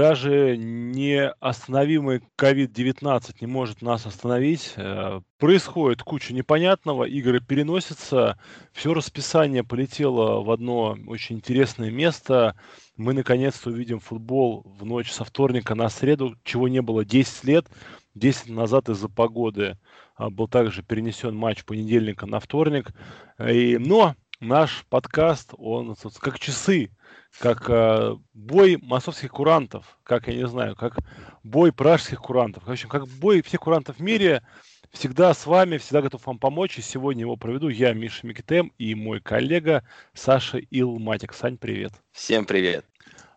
[0.00, 4.72] даже неостановимый COVID-19 не может нас остановить.
[4.76, 8.38] Э, происходит куча непонятного, игры переносятся,
[8.72, 12.56] все расписание полетело в одно очень интересное место.
[12.96, 17.66] Мы наконец-то увидим футбол в ночь со вторника на среду, чего не было 10 лет.
[18.14, 19.76] 10 назад из-за погоды
[20.16, 22.94] а, был также перенесен матч понедельника на вторник.
[23.38, 26.88] И, но наш подкаст, он как часы,
[27.38, 30.98] как э, бой массовских курантов, как, я не знаю, как
[31.42, 32.64] бой пражских курантов.
[32.64, 34.42] В общем, как бой всех курантов в мире,
[34.90, 36.78] всегда с вами, всегда готов вам помочь.
[36.78, 39.84] И сегодня его проведу я, Миша Микитем, и мой коллега
[40.14, 41.32] Саша Илматик.
[41.32, 41.92] Сань, привет.
[42.12, 42.84] Всем привет.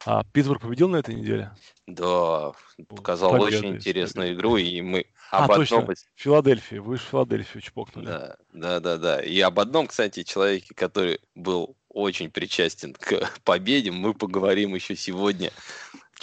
[0.06, 1.52] А, Питтсбург победил на этой неделе?
[1.88, 2.52] Да,
[2.90, 5.80] показал Победа, очень интересную игру, и мы а, об точно.
[5.80, 5.96] одном...
[6.16, 8.06] Филадельфии, вы же Филадельфию чпокнули.
[8.06, 9.22] Да, да, да, да.
[9.22, 15.52] И об одном, кстати, человеке, который был очень причастен к победе, мы поговорим еще сегодня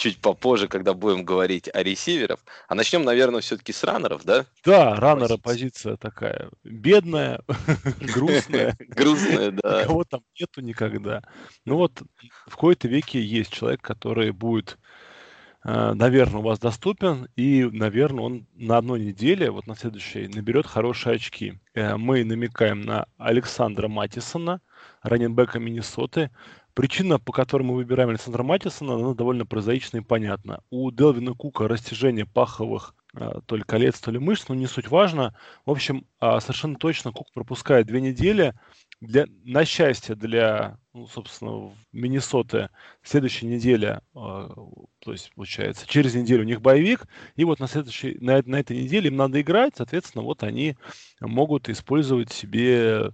[0.01, 2.39] чуть попозже, когда будем говорить о ресиверах.
[2.67, 4.45] А начнем, наверное, все-таки с раннеров, да?
[4.65, 7.41] Да, раннера позиция такая бедная,
[8.13, 8.75] грустная.
[8.79, 9.85] Грустная, да.
[9.85, 11.21] Кого там нету никогда.
[11.65, 12.01] Ну вот
[12.47, 14.79] в какой-то веке есть человек, который будет
[15.63, 20.65] э, наверное, у вас доступен, и, наверное, он на одной неделе, вот на следующей, наберет
[20.65, 21.59] хорошие очки.
[21.75, 24.61] Э, мы намекаем на Александра Матисона,
[25.01, 26.31] раненбека Миннесоты.
[26.73, 30.61] Причина, по которой мы выбираем Александра Матисона, она довольно прозаична и понятна.
[30.69, 34.87] У Делвина Кука растяжение паховых а, то ли колец, то ли мышц, но не суть
[34.87, 35.35] важно.
[35.65, 38.53] В общем, а, совершенно точно Кук пропускает две недели.
[39.01, 42.69] Для, на счастье для, ну, собственно, Миннесоты
[43.01, 44.53] следующая неделя, а,
[44.99, 47.05] то есть, получается, через неделю у них боевик,
[47.35, 50.77] и вот на, следующей, на, на этой неделе им надо играть, соответственно, вот они
[51.19, 53.11] могут использовать себе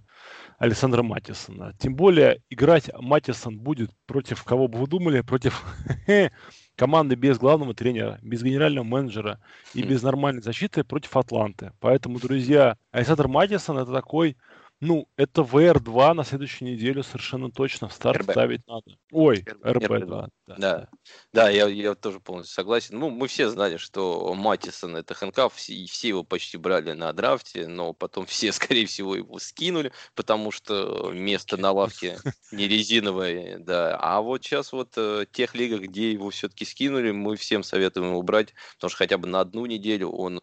[0.58, 1.72] Александра Матисона.
[1.78, 5.64] Тем более играть Матисон будет против кого бы вы думали, против
[6.76, 9.40] команды без главного тренера, без генерального менеджера
[9.72, 9.88] и хм.
[9.88, 11.72] без нормальной защиты против Атланты.
[11.78, 14.36] Поэтому, друзья, Александр Матисон это такой
[14.80, 18.30] ну, это VR2 на следующую неделю совершенно точно в старт РБ.
[18.30, 18.96] ставить надо.
[19.10, 20.28] Ой, РБ2.
[20.46, 20.88] Да, да,
[21.32, 22.96] да я, я тоже полностью согласен.
[22.96, 27.66] Ну, мы все знали, что Матисон это хэнкаф, и все его почти брали на драфте,
[27.66, 32.18] но потом все, скорее всего, его скинули, потому что место на лавке
[32.52, 33.96] не резиновое, да.
[34.00, 38.10] А вот сейчас вот в э, тех лигах, где его все-таки скинули, мы всем советуем
[38.10, 40.40] его брать, потому что хотя бы на одну неделю он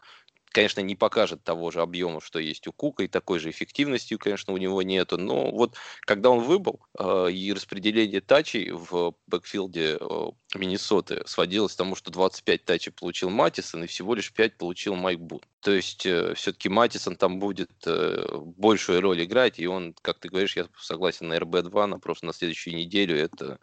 [0.55, 4.53] конечно, не покажет того же объема, что есть у Кука, и такой же эффективностью, конечно,
[4.53, 5.17] у него нету.
[5.17, 11.77] Но вот когда он выбыл, э, и распределение тачей в бэкфилде э, Миннесоты сводилось к
[11.77, 15.45] тому, что 25 тачей получил Матисон, и всего лишь 5 получил Майк Бут.
[15.59, 20.29] То есть э, все-таки Матисон там будет э, большую роль играть, и он, как ты
[20.29, 23.59] говоришь, я согласен, на РБ-2, на просто на следующую неделю, это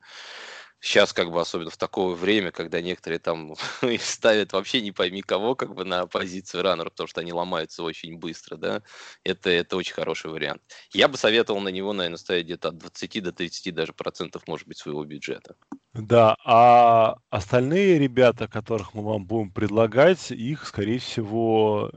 [0.83, 3.55] сейчас как бы особенно в такое время, когда некоторые там
[4.01, 8.19] ставят вообще не пойми кого как бы на позицию раннера, потому что они ломаются очень
[8.19, 8.83] быстро, да,
[9.25, 10.63] это, это очень хороший вариант.
[10.93, 14.67] Я бы советовал на него, наверное, ставить где-то от 20 до 30 даже процентов, может
[14.69, 15.55] быть, своего бюджета.
[15.95, 21.91] Да, а остальные ребята, которых мы вам будем предлагать, их, скорее всего,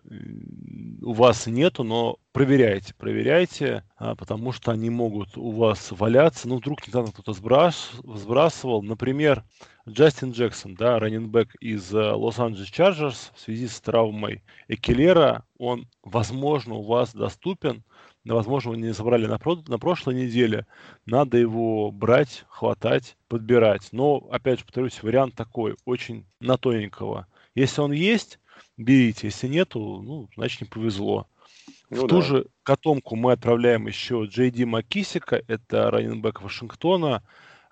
[1.01, 6.49] у вас нету, но проверяйте, проверяйте, а, потому что они могут у вас валяться.
[6.49, 8.83] Ну, вдруг недавно кто-то сбрас, сбрасывал.
[8.83, 9.45] Например,
[9.87, 16.73] Джастин Джексон, да, раненбэк из э, Лос-Анджелес Чарджерс в связи с травмой Экелера, он, возможно,
[16.75, 17.85] у вас доступен,
[18.33, 20.65] возможно, вы не собрали на, про- на прошлой неделе,
[21.05, 23.89] надо его брать, хватать, подбирать.
[23.91, 27.27] Но, опять же, повторюсь, вариант такой, очень на тоненького.
[27.53, 28.39] Если он есть,
[28.77, 29.27] берите.
[29.27, 31.27] Если нету, ну, значит, не повезло.
[31.91, 32.07] Ну, в да.
[32.07, 37.23] ту же котомку мы отправляем еще Джей Ди Макисика, это раненбэк Вашингтона.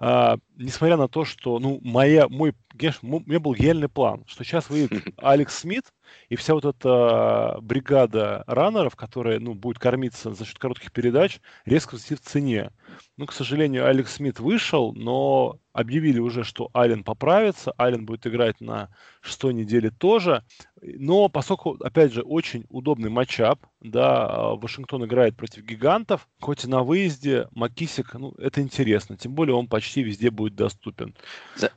[0.06, 4.70] А, несмотря на то, что, ну, моя, мой, у меня был гениальный план, что сейчас
[4.70, 5.94] выйдет Алекс Смит,
[6.28, 11.96] и вся вот эта бригада раннеров, которая, ну, будет кормиться за счет коротких передач, резко
[11.96, 12.72] в цене.
[13.18, 18.62] Ну, к сожалению, Алекс Смит вышел, но объявили уже, что Ален поправится, Ален будет играть
[18.62, 18.90] на
[19.22, 20.44] шестой неделе тоже,
[20.82, 26.84] но поскольку, опять же, очень удобный матчап, да, Вашингтон играет против гигантов, хоть и на
[26.84, 31.16] выезде, Макисик, ну, это интересно, тем более он почти везде будет доступен.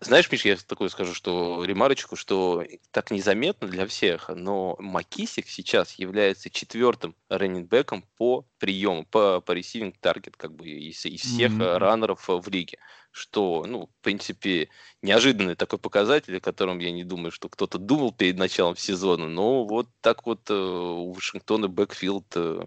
[0.00, 5.94] Знаешь, Миш, я такое скажу, что ремарочку, что так незаметно для всех, но Макисик сейчас
[5.94, 11.78] является четвертым раннинбеком по приему, по, по receiving target, как бы из, из всех mm-hmm.
[11.78, 12.78] раннеров в лиге
[13.16, 14.68] что, ну, в принципе,
[15.00, 19.64] неожиданный такой показатель, о котором я не думаю, что кто-то думал перед началом сезона, но
[19.64, 22.66] вот так вот э, у Вашингтона бэкфилд э,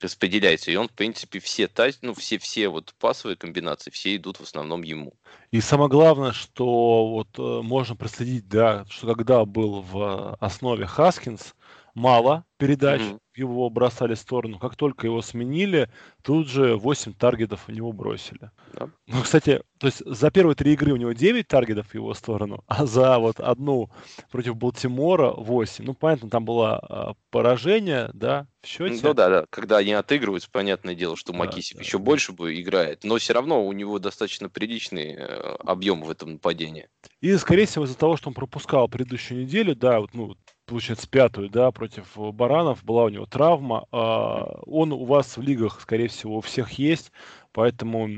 [0.00, 0.72] распределяется.
[0.72, 1.70] И он, в принципе, все,
[2.02, 5.14] ну, все, все вот пасовые комбинации, все идут в основном ему.
[5.52, 11.54] И самое главное, что вот э, можно проследить, да, что когда был в основе Хаскинс,
[11.96, 13.20] мало передач, mm-hmm.
[13.34, 14.58] его бросали в сторону.
[14.58, 15.90] Как только его сменили,
[16.22, 18.50] тут же 8 таргетов у него бросили.
[18.74, 18.90] Yeah.
[19.06, 22.62] Ну, кстати, то есть за первые три игры у него 9 таргетов в его сторону,
[22.66, 23.90] а за вот одну
[24.30, 25.84] против Балтимора 8.
[25.84, 29.00] Ну, понятно, там было а, поражение, да, в счете.
[29.02, 32.04] Ну да, да, когда они отыгрываются, понятное дело, что Макисик да, еще да.
[32.04, 36.88] больше бы играет, но все равно у него достаточно приличный э, объем в этом нападении.
[37.20, 41.48] И, скорее всего, из-за того, что он пропускал предыдущую неделю, да, вот, ну, получается, пятую,
[41.48, 43.86] да, против Баранов, была у него травма.
[43.92, 47.12] А, он у вас в лигах, скорее всего, у всех есть,
[47.52, 48.08] поэтому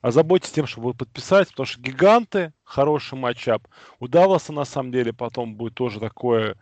[0.00, 3.66] озаботьтесь тем, чтобы подписать, потому что гиганты, хороший матчап.
[3.98, 6.56] У Далласа, на самом деле, потом будет тоже такое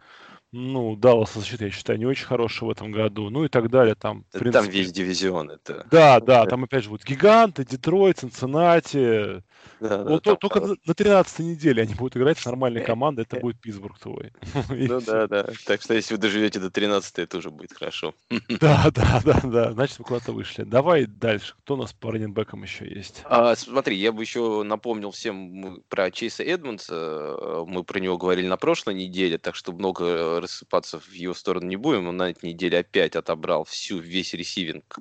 [0.55, 3.97] ну, Даллас защита, я считаю, не очень хорошая в этом году, ну и так далее.
[3.97, 4.53] Там, принципе...
[4.53, 5.51] там весь дивизион.
[5.51, 5.87] Это...
[5.91, 9.43] Да, да, там опять же будут гиганты, Детройт, Цинциннати,
[9.81, 10.77] да, вот да, только там...
[10.87, 14.33] на 13 неделе они будут играть с нормальной командой, это будет Питтсбург твой.
[14.71, 15.49] Ну да, да.
[15.67, 18.15] Так что если вы доживете до 13 это уже будет хорошо.
[18.61, 19.73] Да, да, да, да.
[19.73, 20.63] Значит, вы куда-то вышли.
[20.63, 21.55] Давай дальше.
[21.61, 23.23] Кто у нас по раненбекам еще есть?
[23.25, 27.65] А, смотри, я бы еще напомнил всем про Чейса Эдмонса.
[27.67, 31.77] Мы про него говорили на прошлой неделе, так что много рассыпаться в его сторону не
[31.77, 32.09] будем.
[32.09, 34.99] Он на этой неделе опять отобрал всю, весь ресивинг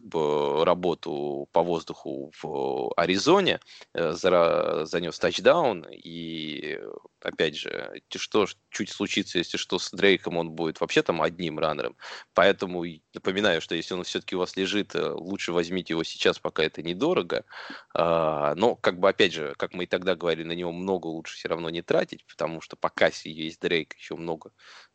[0.66, 3.60] работу по воздуху в Аризоне.
[3.94, 6.80] Э, занес тачдаун, и
[7.24, 11.96] опять же, что чуть случится, если что, с Дрейком он будет вообще там одним раннером.
[12.34, 12.84] Поэтому
[13.14, 16.82] напоминаю, что если он все-таки у вас лежит, э, лучше возьмите его сейчас, пока это
[16.82, 17.46] недорого.
[17.94, 21.36] А, но, как бы, опять же, как мы и тогда говорили, на него много лучше
[21.36, 24.52] все равно не тратить, потому что пока есть Дрейк, еще много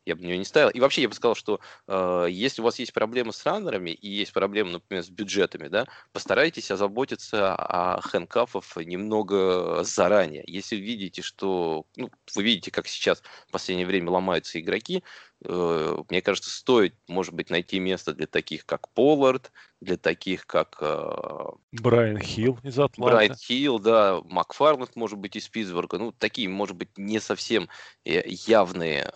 [0.09, 0.69] я бы на него не ставил.
[0.69, 4.09] И вообще я бы сказал, что э, если у вас есть проблемы с раннерами и
[4.09, 10.43] есть проблемы, например, с бюджетами, да, постарайтесь озаботиться о хэнкафов немного заранее.
[10.47, 15.03] Если видите, что, ну, вы видите, как сейчас в последнее время ломаются игроки,
[15.41, 19.51] мне кажется, стоит, может быть, найти место для таких, как Поллард,
[19.81, 20.77] для таких, как...
[20.81, 23.01] Э, Брайан Хилл из Атланты.
[23.01, 25.97] Брайан Хилл, да, Макфарланд, может быть, из Питтсбурга.
[25.97, 27.69] Ну, такие, может быть, не совсем
[28.03, 29.09] э, явные,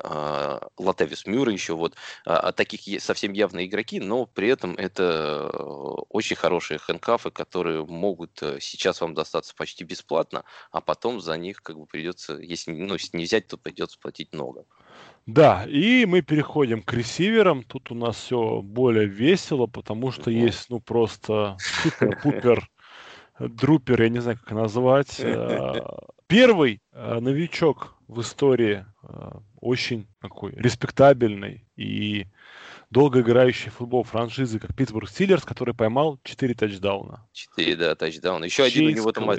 [0.77, 1.95] Латевис Мюр еще, вот,
[2.25, 5.49] а, а таких совсем явные игроки, но при этом это
[6.09, 11.77] очень хорошие хэнкафы, которые могут сейчас вам достаться почти бесплатно, а потом за них как
[11.77, 14.65] бы придется, если, ну, если не взять, то придется платить много.
[15.25, 17.63] Да, и мы переходим к ресиверам.
[17.63, 22.67] Тут у нас все более весело, потому что есть, ну, просто супер-пупер
[23.39, 25.19] друпер, я не знаю, как назвать.
[25.19, 25.81] Э,
[26.27, 32.27] первый э, новичок в истории, э, очень такой респектабельный и
[32.93, 37.27] долго играющий в футбол франшизы, как Питтсбург Стиллерс, который поймал 4 тачдауна.
[37.33, 38.45] 4, да, тачдауна.
[38.45, 39.29] Еще один у него там...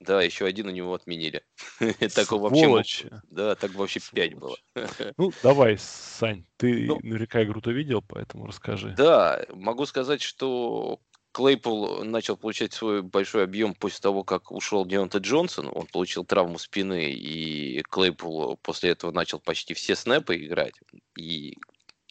[0.00, 1.44] Да, еще один у него отменили.
[2.14, 3.10] Такого вообще...
[3.30, 4.56] Да, так вообще 5 было.
[5.18, 8.94] Ну, давай, Сань, ты ну, наверняка игру-то видел, поэтому расскажи.
[8.96, 10.98] Да, могу сказать, что
[11.32, 15.70] Клейпул начал получать свой большой объем после того, как ушел Деонта Джонсон.
[15.72, 20.74] Он получил травму спины, и Клейпул после этого начал почти все снэпы играть.
[21.16, 21.56] И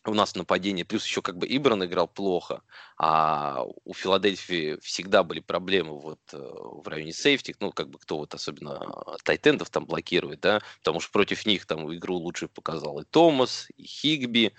[0.05, 2.63] у нас нападение, плюс еще как бы Ибран играл плохо,
[2.98, 8.17] а у Филадельфии всегда были проблемы вот э, в районе сейфти, ну, как бы кто
[8.17, 8.79] вот особенно
[9.24, 13.84] тайтендов там блокирует, да, потому что против них там игру лучше показал и Томас, и
[13.84, 14.53] Хигби,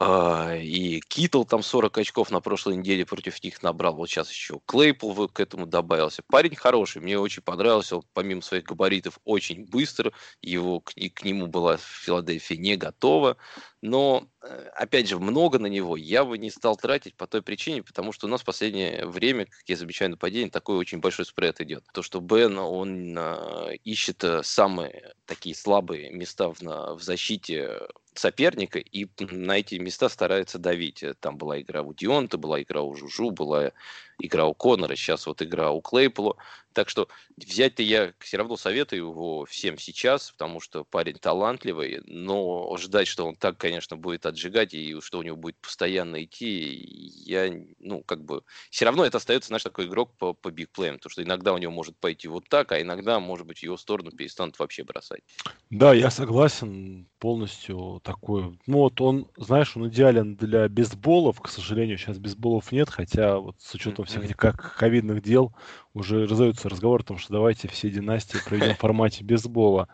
[0.00, 3.94] и Китл там 40 очков на прошлой неделе против них набрал.
[3.94, 6.22] Вот сейчас еще Клейпл к этому добавился.
[6.26, 7.96] Парень хороший, мне очень понравился.
[7.96, 10.12] Он, помимо своих габаритов, очень быстро.
[10.42, 13.36] Его, к, к нему была Филадельфия не готова.
[13.82, 17.82] Но, э, опять же, много на него я бы не стал тратить по той причине,
[17.82, 21.60] потому что у нас в последнее время, как я замечаю нападение, такой очень большой спред
[21.60, 21.84] идет.
[21.92, 27.78] То, что Бен, он э, ищет э, самые такие слабые места в, на, в защите
[28.14, 31.04] соперника и на эти места старается давить.
[31.20, 33.72] Там была игра у Дионта, была игра у Жужу, была
[34.18, 36.36] игра у Конора, сейчас вот игра у Клейпола.
[36.74, 42.76] Так что взять-то я все равно советую его всем сейчас, потому что парень талантливый, но
[42.78, 46.84] ждать, что он так, конечно, будет отжигать и что у него будет постоянно идти,
[47.26, 51.12] я, ну, как бы, все равно это остается, знаешь, такой игрок по, по бигплеям, потому
[51.12, 54.10] что иногда у него может пойти вот так, а иногда, может быть, в его сторону
[54.10, 55.22] перестанут вообще бросать.
[55.70, 58.58] Да, я согласен полностью такой.
[58.66, 63.56] Ну вот он, знаешь, он идеален для бейсболов, к сожалению, сейчас бейсболов нет, хотя вот
[63.60, 65.54] с учетом этих как ковидных дел
[65.92, 69.88] уже раздается разговор о том, что давайте все династии проведем в формате бейсбола.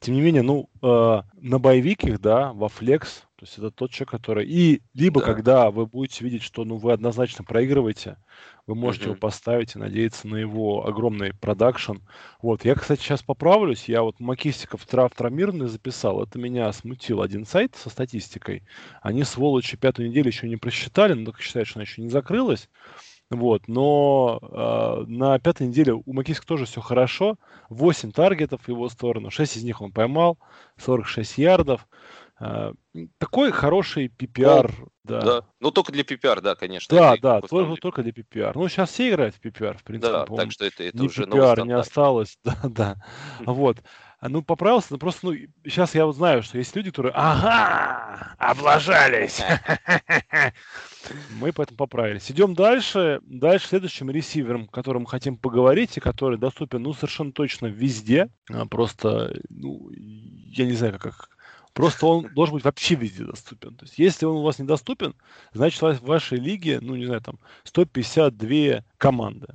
[0.00, 4.10] Тем не менее, ну, э, на боевиках, да, во флекс, то есть это тот человек,
[4.10, 4.46] который...
[4.46, 5.26] И либо да.
[5.26, 8.16] когда вы будете видеть, что ну, вы однозначно проигрываете,
[8.66, 9.08] вы можете mm-hmm.
[9.08, 11.96] его поставить и надеяться на его огромный продакшн.
[12.40, 13.88] Вот, я, кстати, сейчас поправлюсь.
[13.88, 16.22] Я вот Макистиков трав травмированный записал.
[16.22, 18.62] Это меня смутил один сайт со статистикой.
[19.02, 22.70] Они, сволочи, пятую неделю еще не просчитали, но только считают, что она еще не закрылась.
[23.30, 27.36] Вот, но э, на пятой неделе у Макиска тоже все хорошо.
[27.70, 30.38] 8 таргетов в его сторону, 6 из них он поймал,
[30.76, 31.88] 46 ярдов.
[32.38, 32.72] Э,
[33.18, 35.20] такой хороший PPR, ну, да.
[35.20, 35.44] да.
[35.60, 36.94] Ну, только для PPR, да, конечно.
[36.94, 38.52] Да, да, только, только для PPR.
[38.54, 40.12] Ну, сейчас все играют в PPR, в принципе.
[40.12, 42.96] Да, так что это, это ни уже PPR не осталось, да, да.
[43.40, 43.78] Вот.
[44.18, 48.34] А, ну, поправился, но просто, ну, сейчас я вот знаю, что есть люди, которые, ага,
[48.38, 49.40] облажались.
[51.38, 52.30] Мы поэтому поправились.
[52.30, 53.20] Идем дальше.
[53.22, 58.28] Дальше следующим ресивером, которым мы хотим поговорить, и который доступен, ну, совершенно точно везде.
[58.50, 61.28] А, просто, ну, я не знаю, как,
[61.76, 63.76] Просто он должен быть вообще везде доступен.
[63.76, 65.14] То есть, если он у вас недоступен,
[65.52, 69.48] значит, в вашей лиге, ну, не знаю, там, 152 команды.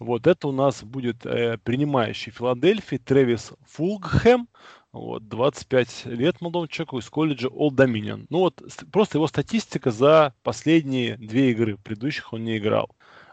[0.00, 4.48] Вот это у нас будет э, принимающий Филадельфии Трэвис Фулгхэм,
[4.90, 8.26] вот, 25 лет молодому человеку из колледжа Old Dominion.
[8.30, 8.60] Ну вот,
[8.90, 12.90] просто его статистика за последние две игры, предыдущих он не играл.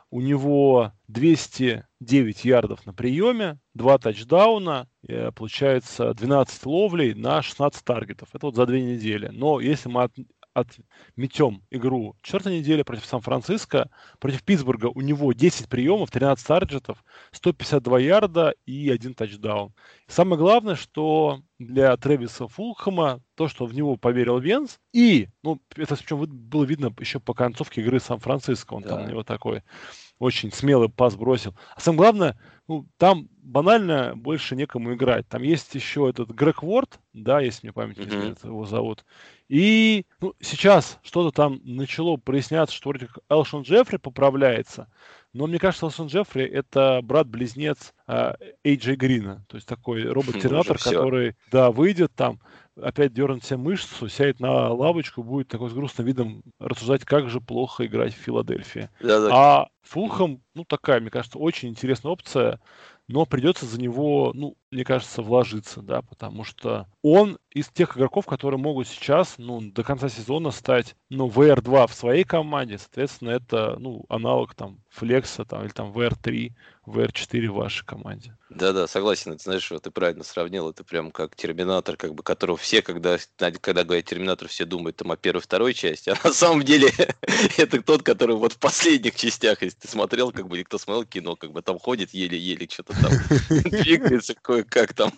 [0.09, 8.29] У него 209 ярдов на приеме, 2 тачдауна, э, получается 12 ловлей на 16 таргетов.
[8.33, 9.27] Это вот за две недели.
[9.27, 10.09] Но если мы
[10.57, 17.99] отметем игру четвертой недели против Сан-Франциско, против Питтсбурга у него 10 приемов, 13 таргетов, 152
[17.99, 19.73] ярда и один тачдаун.
[20.07, 25.95] самое главное, что для Трэвиса Фулхэма то, что в него поверил Венс, и, ну, это
[25.95, 28.89] причем было видно еще по концовке игры Сан-Франциско, он да.
[28.89, 29.61] там на него такой
[30.19, 31.55] очень смелый пас бросил.
[31.75, 35.27] А самое главное, ну, там банально больше некому играть.
[35.27, 38.47] Там есть еще этот Грег Ворд, да, если мне память не mm-hmm.
[38.47, 39.05] его зовут.
[39.47, 44.91] И ну, сейчас что-то там начало проясняться, что вроде как Элшон Джеффри поправляется.
[45.33, 48.33] Но мне кажется, Элшон Джеффри это брат-близнец э,
[48.63, 49.45] Эйджей Грина.
[49.47, 52.41] То есть такой робот-терминатор, который, да, выйдет там,
[52.81, 57.41] опять дернет себе мышцу, сядет на лавочку, будет такой с грустным видом рассуждать, как же
[57.41, 58.89] плохо играть в Филадельфии.
[59.01, 59.29] Да, да.
[59.31, 62.60] А Фулхам, ну, такая, мне кажется, очень интересная опция,
[63.07, 68.25] но придется за него, ну, мне кажется, вложиться, да, потому что он из тех игроков,
[68.25, 73.77] которые могут сейчас, ну, до конца сезона стать, ну, VR2 в своей команде, соответственно, это,
[73.79, 76.51] ну, аналог там Флекса там, или там VR3,
[76.85, 78.35] VR4 в вашей команде.
[78.49, 82.57] Да-да, согласен, это, знаешь, вот ты правильно сравнил, это прям как Терминатор, как бы, которого
[82.57, 86.63] все, когда, когда говорят Терминатор, все думают там о первой, второй части, а на самом
[86.63, 86.89] деле
[87.57, 91.05] это тот, который вот в последних частях, если ты смотрел, как бы, или кто смотрел
[91.05, 93.11] кино, как бы там ходит еле-еле, что-то там
[93.49, 95.11] двигается кое-как там.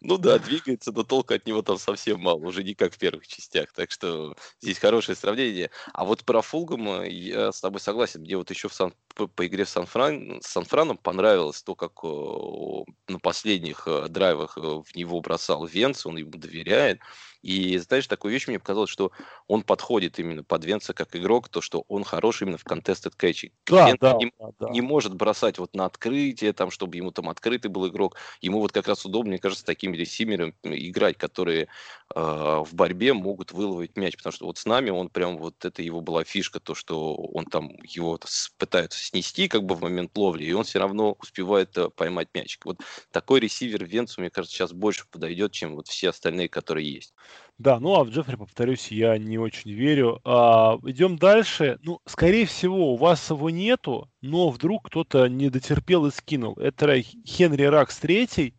[0.00, 3.26] Ну да, двигается, но толка от него там совсем мало, уже не как в первых
[3.26, 3.72] частях.
[3.72, 5.70] Так что здесь хорошее сравнение.
[5.92, 8.20] А вот про Фулгама я с тобой согласен.
[8.20, 13.12] Мне вот еще в Сан, по, по игре в Сан-Фран, Сан-Франом понравилось то, как э,
[13.12, 17.00] на последних э, драйвах э, в него бросал Венц, он ему доверяет.
[17.44, 19.12] И знаешь, такую вещь мне показалось, что
[19.48, 23.52] он подходит именно под Венца как игрок, то, что он хороший именно в contested catch.
[23.66, 24.70] Да, Венц да, не, да, да.
[24.70, 28.16] не может бросать вот на открытие, там, чтобы ему там открытый был игрок.
[28.40, 31.68] Ему вот как раз удобно, мне кажется, такими ресимерами играть, которые э,
[32.14, 36.00] в борьбе могут выловить мяч, потому что вот с нами он прям вот это его
[36.00, 38.18] была фишка, то, что он там его
[38.58, 42.66] пытаются снести как бы в момент ловли, и он все равно успевает э, поймать мячик.
[42.66, 42.78] Вот
[43.10, 47.14] такой ресивер Венцу, мне кажется, сейчас больше подойдет, чем вот все остальные, которые есть.
[47.58, 50.20] Да, ну а в Джеффри, повторюсь, я не очень верю.
[50.24, 51.78] А, идем дальше.
[51.82, 56.54] Ну, скорее всего, у вас его нету, но вдруг кто-то не дотерпел и скинул.
[56.54, 58.56] Это Хенри Ракс третий,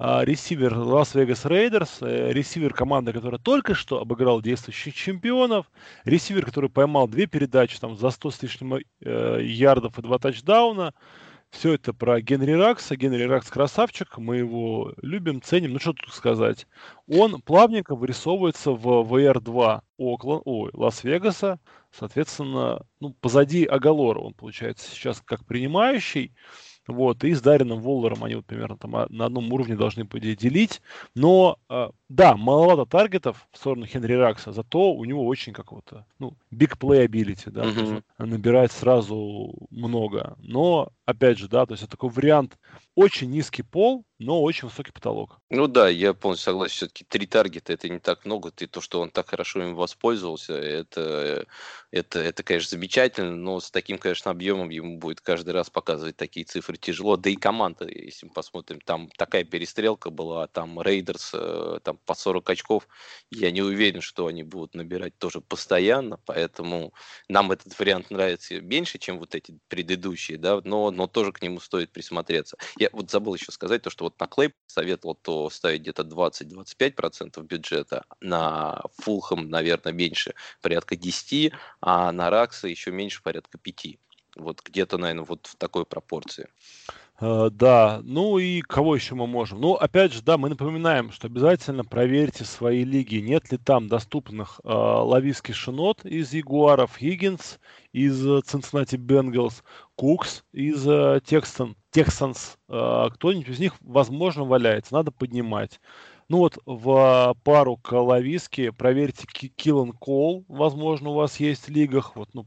[0.00, 5.70] ресивер Лас-Вегас Рейдерс, э, ресивер команды, которая только что обыграл действующих чемпионов,
[6.04, 10.94] ресивер, который поймал две передачи там за 100 с лишним э, ярдов и два тачдауна.
[11.50, 12.96] Все это про Генри Раггса.
[12.96, 15.74] Генри Раггс красавчик, мы его любим, ценим.
[15.74, 16.66] Ну что тут сказать.
[17.06, 21.58] Он плавненько вырисовывается в WR2 Окленд, ой, Лас-Вегаса.
[21.90, 26.32] Соответственно, ну, позади Агхолора он получается сейчас как принимающий.
[26.86, 30.80] Вот, и с Дарином Воллером они вот примерно там на одном уровне должны, делить.
[31.14, 36.36] Но э, да, маловато таргетов в сторону Хенри Ракса, зато у него очень какого-то, ну,
[36.52, 38.02] big playability, да, mm-hmm.
[38.18, 40.36] набирает сразу много.
[40.38, 42.58] Но, опять же, да, то есть это такой вариант
[42.94, 45.40] очень низкий пол, но очень высокий потолок.
[45.48, 46.74] Ну да, я полностью согласен.
[46.74, 48.52] Все-таки три таргета это не так много.
[48.58, 51.46] И то, что он так хорошо им воспользовался, это,
[51.90, 56.44] это, это, конечно, замечательно, но с таким, конечно, объемом ему будет каждый раз показывать такие
[56.44, 57.16] цифры тяжело.
[57.16, 62.12] Да и команда, если мы посмотрим, там такая перестрелка была, там Рейдерс э, там по
[62.12, 62.88] 40 очков.
[63.30, 66.92] Я не уверен, что они будут набирать тоже постоянно, поэтому
[67.28, 71.58] нам этот вариант нравится меньше, чем вот эти предыдущие, да, но, но тоже к нему
[71.58, 72.58] стоит присмотреться.
[72.78, 77.42] Я вот забыл еще сказать то, что вот на Клей советовал то ставить где-то 20-25%
[77.46, 83.98] бюджета, на Фулгэма, наверное, меньше, порядка 10, а на Ракса еще меньше, порядка 5.
[84.36, 86.48] Вот где-то, наверное, вот в такой пропорции.
[87.20, 89.60] Uh, да, ну и кого еще мы можем?
[89.60, 94.58] Ну, опять же, да, мы напоминаем, что обязательно проверьте свои лиги, нет ли там доступных
[94.64, 97.58] uh, Лавиский Шинот из Ягуаров, Хиггинс
[97.92, 99.62] из Cincinnati Bengals,
[99.96, 102.56] Кукс из uh, Texan, Texans.
[102.70, 105.78] Uh, кто-нибудь из них, возможно, валяется, надо поднимать.
[106.30, 112.16] Ну вот в пару к Лависке проверьте Киллан Кол, возможно, у вас есть в лигах,
[112.16, 112.46] вот, ну,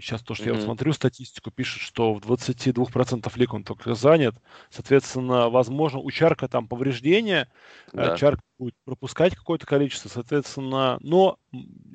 [0.00, 0.48] Сейчас то, что mm-hmm.
[0.48, 4.34] я вот смотрю статистику, пишет, что в 22% лиг он только занят.
[4.70, 7.48] Соответственно, возможно, у Чарка там повреждения,
[7.92, 8.16] э, да.
[8.16, 10.98] Чарк будет пропускать какое-то количество, соответственно.
[11.00, 11.38] Но,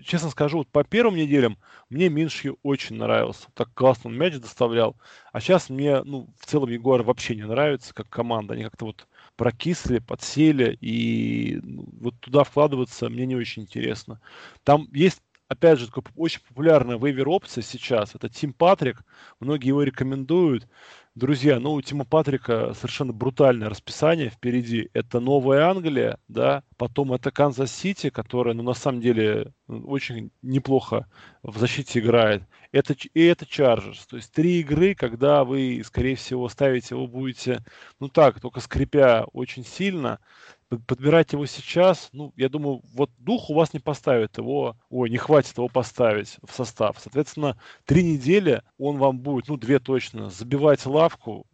[0.04, 1.58] честно скажу, вот по первым неделям
[1.90, 3.48] мне Минши очень нравился.
[3.54, 4.96] Так классно он мяч доставлял.
[5.32, 8.54] А сейчас мне, ну, в целом Егор вообще не нравится как команда.
[8.54, 14.20] Они как-то вот прокисли, подсели, и ну, вот туда вкладываться мне не очень интересно.
[14.64, 18.16] Там есть опять же, очень популярная waiver-опция сейчас.
[18.16, 19.02] Это Тим Патрик.
[19.42, 20.68] Многие его рекомендуют.
[21.16, 24.90] Друзья, ну, у Тима Патрика совершенно брутальное расписание впереди.
[24.94, 31.08] Это Новая Англия, да, потом это Канзас-Сити, которая, ну, на самом деле, очень неплохо
[31.42, 32.44] в защите играет.
[32.72, 34.06] Это, и это Чарджерс.
[34.06, 37.66] То есть три игры, когда вы, скорее всего, ставите его будете,
[38.00, 40.20] ну так, только скрипя очень сильно
[40.78, 45.18] подбирать его сейчас, ну, я думаю, вот дух у вас не поставит его, ой, не
[45.18, 46.98] хватит его поставить в состав.
[47.00, 51.48] Соответственно, три недели он вам будет, ну, две точно, забивать лавку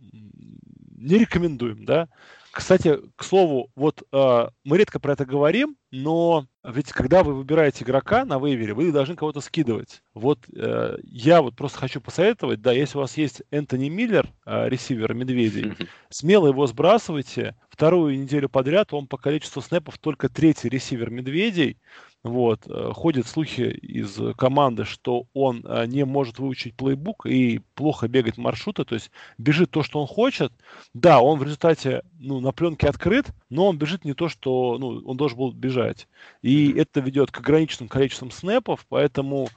[1.05, 2.07] не рекомендуем, да.
[2.51, 7.83] Кстати, к слову, вот э, мы редко про это говорим, но ведь когда вы выбираете
[7.83, 10.01] игрока на вейвере, вы должны кого-то скидывать.
[10.13, 14.69] Вот э, я вот просто хочу посоветовать, да, если у вас есть Энтони Миллер, э,
[14.69, 15.73] ресивер Медведей,
[16.10, 17.58] смело его сбрасывайте.
[17.69, 21.77] Вторую неделю подряд он по количеству снэпов только третий ресивер Медведей.
[22.25, 22.61] Вот.
[22.65, 28.39] Э, ходят слухи из команды, что он э, не может выучить плейбук и плохо бегать
[28.39, 30.51] маршруты, то есть бежит то, что он хочет.
[30.95, 35.03] Да, он в результате ну, на пленке открыт, но он бежит не то, что ну,
[35.05, 36.07] он должен был бежать.
[36.41, 39.49] И это ведет к ограниченным количествам снэпов, поэтому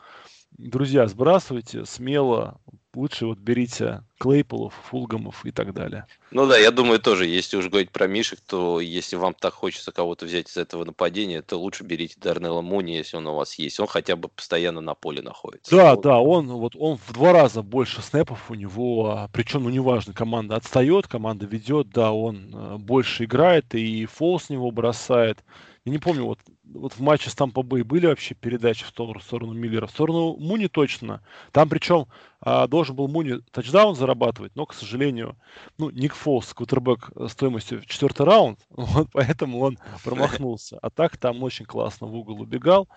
[0.56, 2.60] друзья, сбрасывайте смело.
[2.94, 6.06] Лучше вот берите Клейполов, Фулгамов и так далее.
[6.32, 9.92] Ну да, я думаю тоже, если уж говорить про Мишек, то если вам так хочется
[9.92, 13.78] кого-то взять из этого нападения, то лучше берите Дарнелла Муни, если он у вас есть.
[13.78, 15.76] Он хотя бы постоянно на поле находится.
[15.76, 16.02] Да, вот.
[16.02, 20.12] да, он вот он в два раза больше снэпов у него, а, причем, ну неважно,
[20.12, 25.44] команда отстает, команда ведет, да, он а, больше играет и фол с него бросает.
[25.84, 26.40] Я не помню, вот,
[26.74, 29.86] вот в матче с Тампа Бэй были вообще передачи в сторону, Миллера.
[29.86, 31.22] В сторону Муни точно.
[31.52, 32.06] Там причем
[32.40, 35.36] а, должен был Муни тачдаун зарабатывать, но, к сожалению,
[35.78, 40.78] ну, Ник Фолс, квотербек стоимостью в четвертый раунд, вот поэтому он промахнулся.
[40.82, 42.88] А так там очень классно в угол убегал.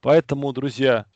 [0.00, 1.06] Поэтому, друзья,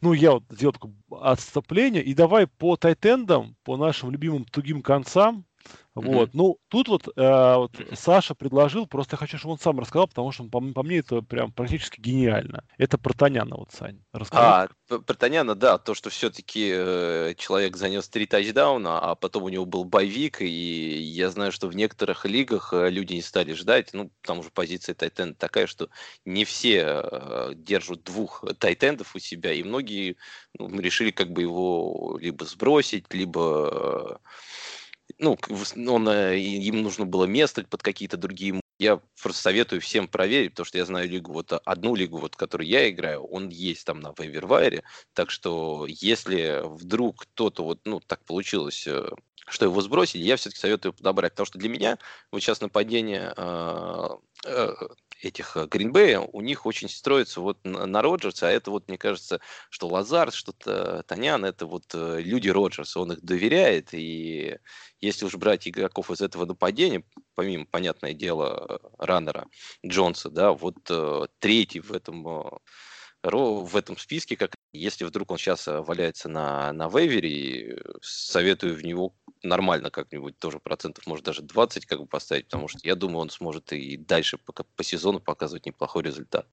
[0.00, 2.02] ну, я вот сделал такое отступление.
[2.02, 5.46] И давай по тайтендам, по нашим любимым тугим концам,
[6.02, 10.06] вот, ну, тут вот, э, вот Саша предложил, просто я хочу, чтобы он сам рассказал,
[10.06, 12.64] потому что по, по мне это прям практически гениально.
[12.76, 14.02] Это Протаняна, вот, Сань.
[14.12, 14.44] Расскажи.
[14.90, 19.64] А, Протаняна, да, то, что все-таки э, человек занес три тачдауна, а потом у него
[19.64, 24.10] был боевик, и я знаю, что в некоторых лигах э, люди не стали ждать, ну,
[24.20, 25.88] потому что позиция тайтенда такая, что
[26.26, 30.16] не все э, держат двух тайтендов у себя, и многие
[30.58, 34.20] ну, решили как бы его либо сбросить, либо...
[34.22, 34.28] Э,
[35.18, 35.38] ну,
[35.88, 38.60] он, э, им нужно было место под какие-то другие.
[38.78, 42.68] Я просто советую всем проверить, потому что я знаю лигу, вот одну лигу, вот, которую
[42.68, 48.24] я играю, он есть там на Вейвервайре, так что если вдруг кто-то вот, ну, так
[48.24, 49.08] получилось, э,
[49.48, 51.98] что его сбросили, я все-таки советую подобрать, потому что для меня
[52.30, 54.08] вот сейчас нападение э,
[55.22, 59.40] этих Гринбея, у них очень строится вот на, на Роджерса, а это вот, мне кажется,
[59.70, 64.58] что Лазар, что-то Танян, это вот люди Роджерса, он их доверяет, и
[65.00, 69.46] если уж брать игроков из этого нападения, помимо, понятное дело, раннера
[69.84, 70.76] Джонса, да, вот
[71.38, 72.22] третий в этом
[73.22, 78.84] в этом списке, как если вдруг он сейчас э, валяется на, на вейвере, советую в
[78.84, 83.18] него нормально как-нибудь тоже процентов, может даже 20 как бы поставить, потому что я думаю,
[83.18, 86.46] он сможет и дальше по, по сезону показывать неплохой результат.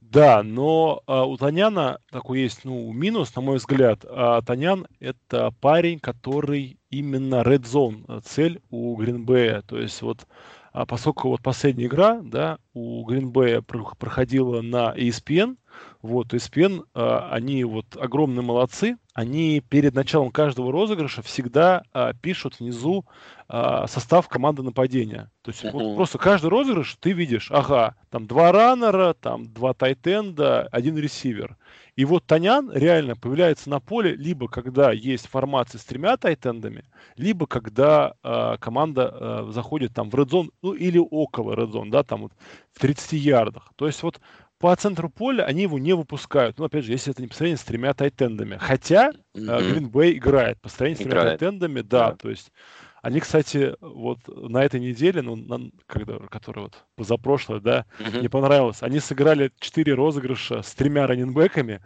[0.00, 4.04] Да, но а, у Таняна такой есть, ну, минус, на мой взгляд.
[4.04, 9.62] А, Танян– это парень, который именно red zone э, цель у Гринбея.
[9.62, 10.26] То есть вот
[10.72, 15.56] а поскольку вот последняя игра, да, у Гринбея проходила на ESPN,
[16.02, 22.58] вот, ESPN, а, они вот огромные молодцы, они перед началом каждого розыгрыша всегда а, пишут
[22.58, 23.04] внизу
[23.48, 25.30] а, состав команды нападения.
[25.42, 30.68] То есть вот просто каждый розыгрыш ты видишь, ага, там два раннера, там два тайтенда,
[30.70, 31.56] один ресивер.
[31.96, 36.84] И вот Танян реально появляется на поле либо когда есть формация с тремя тайтендами,
[37.16, 42.22] либо когда э, команда э, заходит там в редзон, ну или около редзон, да, там
[42.22, 42.32] вот
[42.72, 43.72] в 30 ярдах.
[43.76, 44.20] То есть вот
[44.60, 46.58] по центру поля они его не выпускают.
[46.58, 48.58] Ну, опять же, если это не построение с тремя тайтендами.
[48.60, 50.16] Хотя mm-hmm.
[50.16, 52.52] играет построение с тремя тайтендами, да, да, то есть
[53.02, 58.18] они, кстати, вот на этой неделе, ну, на, когда, которая вот позапрошлая, да, uh-huh.
[58.18, 58.82] мне понравилось.
[58.82, 61.80] Они сыграли четыре розыгрыша с тремя раненбеками,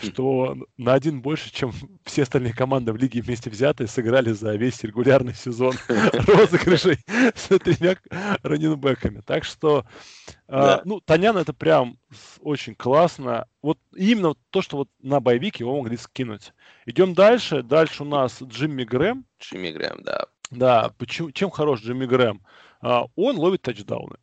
[0.00, 1.72] что на один больше, чем
[2.04, 6.98] все остальные команды в лиге вместе взятые сыграли за весь регулярный сезон розыгрышей
[7.34, 7.96] с тремя
[8.42, 9.22] раненбеками.
[9.26, 9.84] Так что,
[10.46, 11.98] а, ну, Танян это прям
[12.40, 13.46] очень классно.
[13.62, 16.52] Вот именно то, что вот на боевик его могли скинуть.
[16.86, 17.62] Идем дальше.
[17.62, 19.24] Дальше у нас Джимми Грэм.
[19.40, 20.26] Джимми Грэм, да.
[20.50, 22.42] Да, почему, чем хорош Джимми Грэм?
[22.82, 24.16] А, он ловит тачдауны.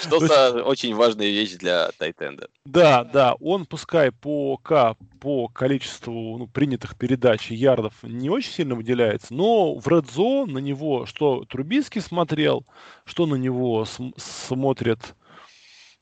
[0.00, 2.48] Что за очень важная вещь для Тайтенда.
[2.64, 8.52] Да, да, он пускай по К, по количеству ну, принятых передач и ярдов не очень
[8.52, 12.64] сильно выделяется, но в Red Zone на него, что Трубинский смотрел,
[13.04, 13.84] что на него
[14.16, 15.16] смотрит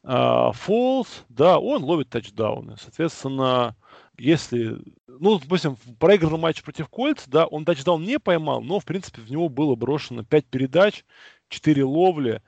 [0.02, 2.76] Фолс, uh, да, он ловит тачдауны.
[2.78, 3.74] Соответственно,
[4.18, 8.84] если, ну, допустим, в проигранном матче против Кольц, да, он тачдаун не поймал, но, в
[8.84, 11.04] принципе, в него было брошено 5 передач,
[11.48, 12.42] 4 ловли.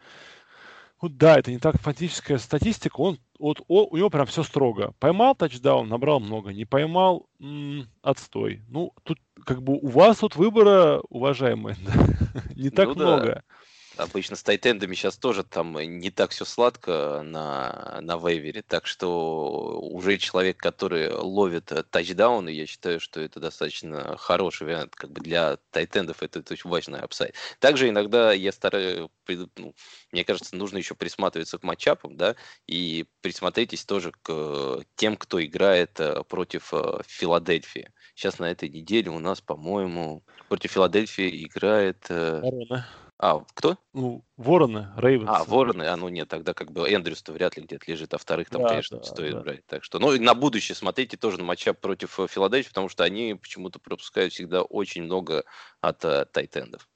[1.03, 4.95] Ну, да, это не так фантастическая статистика, он, вот, он, у него прям все строго.
[4.99, 8.63] Поймал тачдаун, набрал много, не поймал, м- отстой.
[8.69, 11.77] Ну, тут как бы у вас тут выбора, уважаемые,
[12.57, 13.27] не так ну, много.
[13.27, 13.43] Да.
[13.97, 19.81] Обычно с тайтендами сейчас тоже там не так все сладко на, на вейвере, так что
[19.81, 25.23] уже человек, который ловит э, тачдауны, я считаю, что это достаточно хороший вариант, как бы
[25.23, 27.35] для тайтендов это, это очень важный апсайд.
[27.59, 29.75] Также иногда я стараюсь, ну,
[30.13, 35.99] мне кажется, нужно еще присматриваться к матчапам, да, и присмотритесь тоже к тем, кто играет
[36.01, 37.91] э, против э, Филадельфии.
[38.15, 42.09] Сейчас на этой неделе у нас, по-моему, против Филадельфии играет...
[42.09, 42.87] Ворона.
[43.19, 43.79] А, кто?
[43.95, 45.31] Ну, Вороны, Рейвенс.
[45.33, 48.51] А, Вороны, а ну нет, тогда как бы Эндрюс-то вряд ли где-то лежит, а вторых
[48.51, 49.41] там, да, конечно, да, стоит да.
[49.41, 49.67] брать.
[49.67, 53.05] Так что, ну, и на будущее смотрите тоже на матчап против э, Филадельфии, потому что
[53.05, 55.45] они почему-то пропускают всегда очень много
[55.81, 56.89] от uh, тайтендов.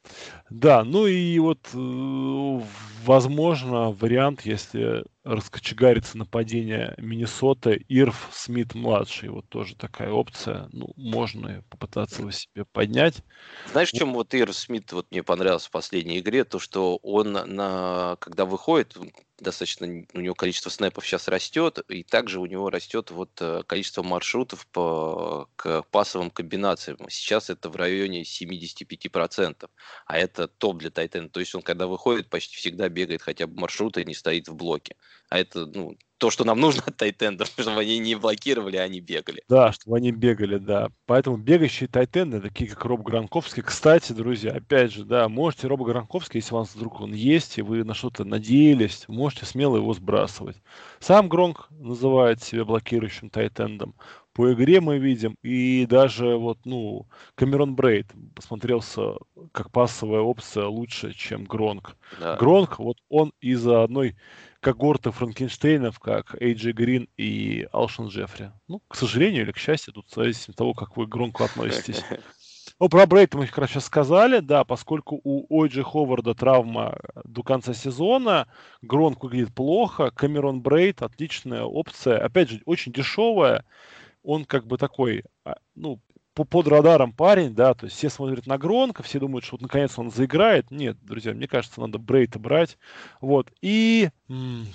[0.48, 2.60] Да, ну и вот, э,
[3.04, 12.22] возможно, вариант, если раскочегарится нападение Миннесоты, Ирф Смит-младший, вот тоже такая опция, ну, можно попытаться
[12.22, 13.22] его себе поднять.
[13.70, 18.16] Знаешь, чем вот Ирф Смит вот мне понравился в последней игре, то, что он на,
[18.18, 18.96] когда выходит,
[19.40, 24.02] достаточно у него количество снэпов сейчас растет, и также у него растет вот э, количество
[24.02, 26.98] маршрутов по, к пасовым комбинациям.
[27.08, 29.68] Сейчас это в районе 75%,
[30.06, 31.28] а это топ для Тайтена.
[31.28, 34.54] То есть он, когда выходит, почти всегда бегает хотя бы маршруты и не стоит в
[34.54, 34.96] блоке.
[35.28, 39.00] А это, ну, то, что нам нужно от тайтендов, чтобы они не блокировали, а они
[39.00, 39.42] бегали.
[39.48, 40.90] Да, чтобы они бегали, да.
[41.06, 46.38] Поэтому бегающие тайтенды, такие как Роб Гранковский, кстати, друзья, опять же, да, можете Роба Гранковский,
[46.38, 50.56] если у вас вдруг он есть, и вы на что-то надеялись, можете смело его сбрасывать.
[51.00, 53.94] Сам Гронк называет себя блокирующим тайтендом.
[54.34, 59.14] По игре мы видим, и даже вот, ну, Камерон Брейд посмотрелся
[59.52, 61.96] как пассовая опция лучше, чем Гронк.
[62.20, 62.36] Да.
[62.36, 64.16] Гронк, вот он из-за одной
[64.60, 68.52] когорты Франкенштейнов, как Эйджи Грин и Алшин Джеффри.
[68.68, 72.04] Ну, к сожалению или к счастью, тут зависит от того, как вы громко относитесь.
[72.78, 77.42] Ну, про Брейта мы как раз сейчас сказали, да, поскольку у Ойджи Ховарда травма до
[77.42, 78.48] конца сезона,
[78.80, 83.66] Гронк выглядит плохо, Камерон Брейт отличная опция, опять же, очень дешевая,
[84.22, 86.00] он как бы такой, а, ну,
[86.34, 89.98] под радаром парень, да, то есть все смотрят на Гронка, все думают, что вот наконец
[89.98, 90.70] он заиграет.
[90.70, 92.78] Нет, друзья, мне кажется, надо Брейта брать.
[93.20, 93.52] Вот.
[93.60, 94.10] И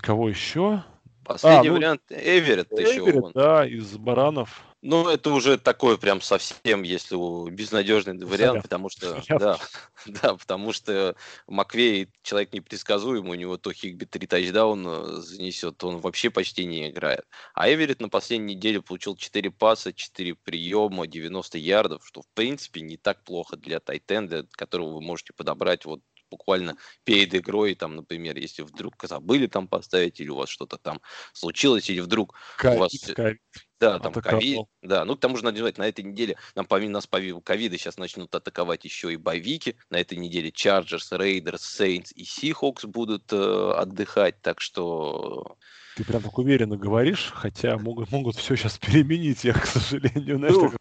[0.02, 0.84] кого еще?
[1.26, 3.00] Последний а, ну, вариант Эверетт еще.
[3.00, 4.64] Эверетт, да, из Баранов.
[4.82, 7.16] Ну, это уже такой прям совсем, если
[7.50, 9.58] безнадежный вариант, потому что, да,
[10.06, 11.16] да, потому что
[11.48, 17.26] Маквей человек непредсказуемый, у него то Хигби три тачдауна занесет, он вообще почти не играет.
[17.56, 22.82] А Эверетт на последней неделе получил 4 паса, 4 приема, 90 ярдов, что в принципе
[22.82, 26.02] не так плохо для тайтенда, которого вы можете подобрать вот
[26.36, 31.00] буквально перед игрой, там, например, если вдруг забыли там поставить, или у вас что-то там
[31.34, 32.92] случилось, или вдруг ковид, у вас...
[33.16, 33.42] Ковид.
[33.80, 36.94] Да, там ковид, да, ну к тому же надо знать, на этой неделе, нам помимо
[36.94, 42.14] нас помимо ковида сейчас начнут атаковать еще и боевики, на этой неделе Chargers, Raiders, Saints
[42.16, 45.58] и Seahawks будут э, отдыхать, так что...
[45.98, 50.56] Ты прям так уверенно говоришь, хотя могут, могут все сейчас переменить, я, к сожалению, знаешь,
[50.56, 50.74] ну,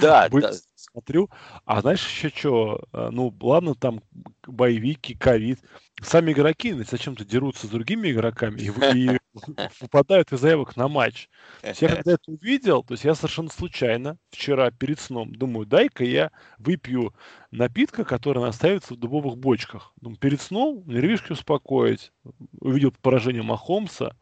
[0.00, 0.52] да, быть, да.
[0.92, 1.30] Смотрю.
[1.64, 2.84] А знаешь еще что?
[2.92, 4.02] Э, ну, ладно, там
[4.46, 5.60] боевики, ковид.
[6.00, 9.18] Сами игроки зачем-то дерутся с другими игроками и, и
[9.80, 11.28] выпадают из заявок на матч.
[11.62, 16.30] Я когда это увидел, то есть я совершенно случайно вчера перед сном думаю, дай-ка я
[16.58, 17.14] выпью
[17.50, 19.92] напитка, который наставится в дубовых бочках.
[20.00, 22.12] Думаю, перед сном нервишки успокоить.
[22.60, 24.16] Увидел поражение Махомса.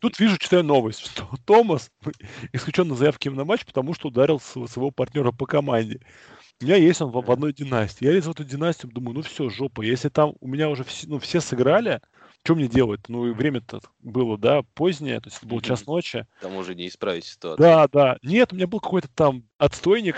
[0.00, 1.90] Тут вижу, читаю новость, что Томас
[2.52, 6.00] исключен на заявке на матч, потому что ударил своего партнера по команде.
[6.60, 8.04] У меня есть он в, в одной династии.
[8.04, 9.82] Я из эту династию думаю, ну все, жопа.
[9.82, 12.00] Если там у меня уже все, ну, все сыграли,
[12.44, 13.08] что мне делать?
[13.08, 16.26] Ну, и время-то было, да, позднее, то есть это был час ночи.
[16.40, 17.62] Там уже не исправить ситуацию.
[17.62, 18.18] Да, да.
[18.22, 20.16] Нет, у меня был какой-то там отстойник.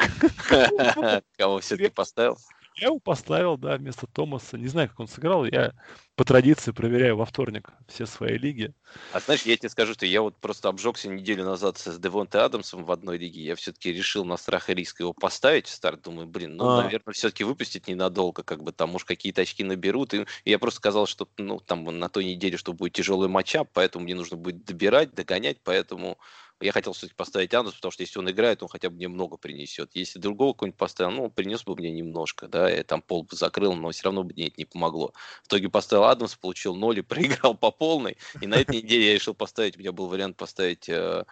[1.36, 2.38] Кого все-таки поставил?
[2.76, 4.58] Я его поставил, да, вместо Томаса.
[4.58, 5.44] Не знаю, как он сыграл.
[5.44, 5.74] Я
[6.16, 8.74] по традиции проверяю во вторник все свои лиги.
[9.12, 12.84] А знаешь, я тебе скажу, что я вот просто обжегся неделю назад с Девонте Адамсом
[12.84, 13.42] в одной лиге.
[13.42, 16.02] Я все-таки решил на страх и риск его поставить в старт.
[16.02, 16.82] Думаю, блин, ну, а.
[16.82, 20.12] наверное, все-таки выпустить ненадолго, как бы там, может, какие-то очки наберут.
[20.12, 24.04] И я просто сказал, что, ну, там на той неделе, что будет тяжелый матчап, поэтому
[24.04, 26.18] мне нужно будет добирать, догонять, поэтому
[26.60, 29.36] я хотел все-таки поставить Андерс, потому что если он играет, он хотя бы мне много
[29.36, 29.90] принесет.
[29.94, 33.74] Если другого кого-нибудь поставил, ну, принес бы мне немножко, да, я там пол бы закрыл,
[33.74, 35.12] но все равно бы мне не помогло.
[35.42, 38.16] В итоге поставил Адамс, получил ноль и проиграл по полной.
[38.40, 41.24] И на этой неделе я решил поставить, у меня был вариант поставить э,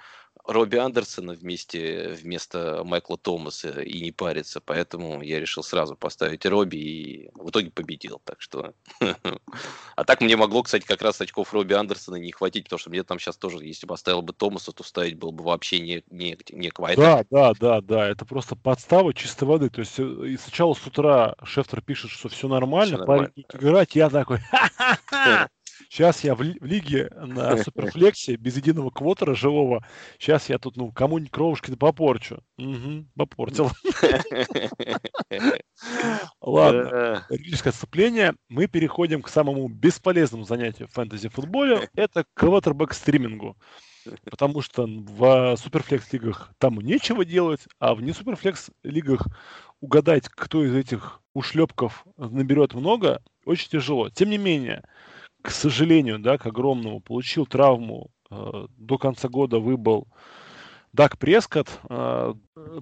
[0.45, 6.77] Робби Андерсона вместе, вместо Майкла Томаса и не париться, поэтому я решил сразу поставить Робби
[6.77, 8.75] и в итоге победил, так что...
[9.95, 13.03] А так мне могло, кстати, как раз очков Робби Андерсона не хватить, потому что мне
[13.05, 16.37] там сейчас тоже, если бы оставил бы Томаса, то ставить было бы вообще не, не,
[16.51, 20.37] не а Да, да, да, да, это просто подстава чистой воды, то есть э, и
[20.37, 23.31] сначала с утра Шефтер пишет, что все нормально, все нормально.
[23.35, 24.41] парень играть, я такой,
[25.93, 29.85] Сейчас я в, в лиге на суперфлексе без единого квотера живого.
[30.19, 32.43] Сейчас я тут, ну, кому-нибудь кровушки попорчу.
[32.57, 33.71] Угу, попортил.
[36.41, 38.33] Ладно, лирическое отступление.
[38.49, 41.91] Мы переходим к самому бесполезному занятию в фэнтези-футболе.
[41.95, 43.59] Это квотербек-стримингу.
[44.25, 49.27] Потому что в суперфлекс-лигах там нечего делать, а в не суперфлекс-лигах
[49.81, 54.09] угадать, кто из этих ушлепков наберет много, очень тяжело.
[54.09, 54.85] Тем не менее,
[55.43, 58.11] к сожалению, да, к огромному, получил травму.
[58.31, 60.07] Э, до конца года выбыл
[60.93, 62.35] Дак Прескотт, э,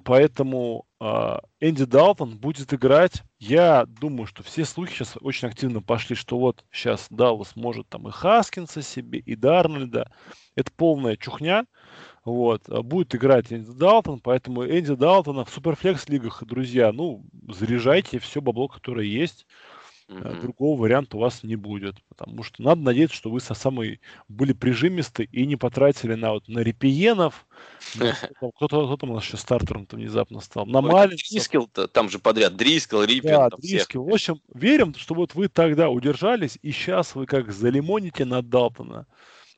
[0.04, 3.22] поэтому э, Энди Далтон будет играть.
[3.38, 8.08] Я думаю, что все слухи сейчас очень активно пошли, что вот сейчас Даллас может там
[8.08, 10.12] и Хаскинса себе, и Дарнольда.
[10.54, 11.64] Это полная чухня.
[12.24, 12.68] Вот.
[12.68, 18.68] Будет играть Энди Далтон, поэтому Энди Далтона в суперфлекс лигах, друзья, ну, заряжайте все бабло,
[18.68, 19.46] которое есть.
[20.10, 20.40] Mm-hmm.
[20.40, 24.52] Другого варианта у вас не будет, потому что надо надеяться, что вы со самой были
[24.52, 27.46] прижимисты и не потратили на вот на репиенов.
[27.94, 30.66] Кто-то, кто там у нас сейчас стартером то внезапно стал.
[30.66, 31.30] На маленьких.
[31.30, 33.30] Дрискел, там же подряд Дрискел, Риппин.
[33.30, 34.04] Да, Дрискел.
[34.04, 39.06] В общем, верим, что вот вы тогда удержались, и сейчас вы как залимоните на Далтона.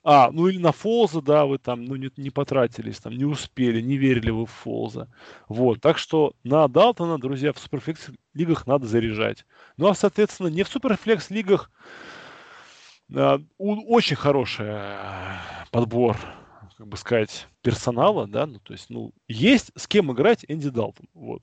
[0.05, 3.81] А, ну или на Фолза, да, вы там ну, не, не потратились, там не успели,
[3.81, 5.09] не верили вы в Фолза.
[5.49, 9.47] Вот, так что на Далтона, друзья, в Суперфлекс лигах надо заряжать.
[9.77, 11.71] Ну а, соответственно, не в Суперфлекс лигах
[13.15, 14.75] а, очень хороший
[15.71, 16.17] подбор,
[16.77, 21.07] как бы сказать, персонала, да, ну то есть, ну, есть с кем играть Энди Далтон,
[21.15, 21.43] вот.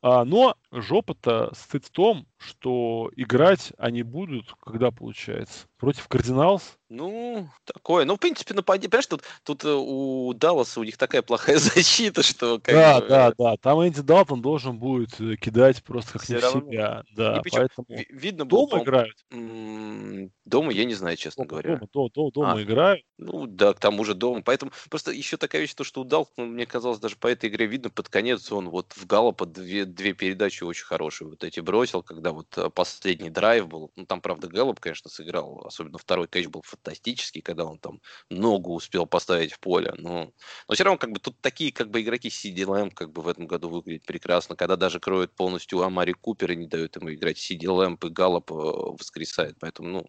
[0.00, 5.66] А, но жопа-то стоит в том, что играть они будут, когда получается?
[5.76, 6.78] Против Кардиналс?
[6.88, 8.04] Ну, такое.
[8.04, 8.90] Ну, в принципе, нападение.
[8.90, 12.58] Понимаешь, тут, тут э, у Далласа у них такая плохая защита, что...
[12.58, 13.56] Как да, бы, да, э, да.
[13.58, 17.04] Там Энди Далтон должен будет э, кидать просто как не в себя.
[17.14, 17.86] Да, и причем, поэтому...
[18.10, 19.16] видно было, дома играют?
[19.30, 21.80] Дома я не знаю, честно дома, говоря.
[21.92, 23.04] Дома, дома, дома а, играют.
[23.18, 24.42] Ну, да, к тому же дома.
[24.42, 27.66] Поэтому просто еще такая вещь, то, что у Далтона, мне казалось, даже по этой игре
[27.66, 32.02] видно под конец, он вот в Галлопа две, две передачи очень хорошие вот эти бросил,
[32.02, 33.90] когда вот последний драйв был.
[33.96, 38.74] Ну, там, правда, Галлоп, конечно, сыграл, особенно второй кэч был фантастический, когда он там ногу
[38.74, 39.92] успел поставить в поле.
[39.98, 40.32] Но,
[40.68, 43.46] но все равно, как бы, тут такие, как бы, игроки CD как бы, в этом
[43.46, 47.96] году выглядят прекрасно, когда даже кроют полностью Амари Купер и не дают ему играть CD
[48.02, 49.56] и Галлоп э, воскресает.
[49.60, 50.06] Поэтому, ну,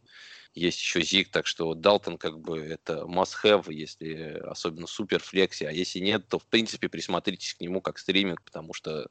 [0.54, 5.72] есть еще Зиг, так что Далтон как бы это must-have, если особенно супер флекси, а
[5.72, 9.10] если нет, то в принципе присмотритесь к нему как стриминг, потому что